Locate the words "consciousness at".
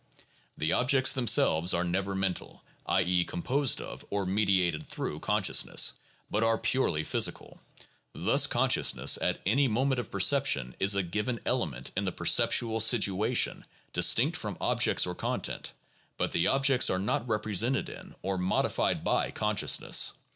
8.47-9.39